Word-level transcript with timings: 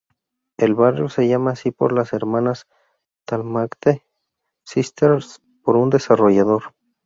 El 0.57 0.73
barrio 0.73 1.09
se 1.09 1.27
llama 1.27 1.51
así 1.51 1.69
por 1.69 1.93
las 1.93 2.11
hermanas 2.11 2.65
Talmadge 3.27 4.03
sisters 4.65 5.39
por 5.63 5.75
un 5.75 5.91
desarrollador. 5.91 6.73